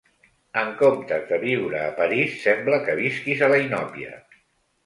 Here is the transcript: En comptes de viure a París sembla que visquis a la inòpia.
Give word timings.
En 0.61 0.71
comptes 0.79 1.27
de 1.33 1.39
viure 1.43 1.83
a 1.89 1.93
París 1.99 2.39
sembla 2.47 2.81
que 2.89 2.97
visquis 3.05 3.45
a 3.45 3.51
la 3.55 3.61
inòpia. 3.67 4.19